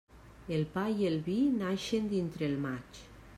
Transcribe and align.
El 0.55 0.63
pa 0.77 0.85
i 1.01 1.05
el 1.09 1.17
vi 1.27 1.35
naixen 1.59 2.09
dintre 2.15 2.51
el 2.53 2.57
maig. 2.65 3.05